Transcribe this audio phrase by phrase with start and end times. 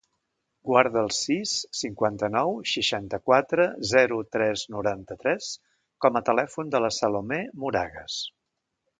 [0.67, 5.51] Guarda el sis, cinquanta-nou, seixanta-quatre, zero, tres, noranta-tres
[6.07, 8.17] com a telèfon de la Salomé Moragues.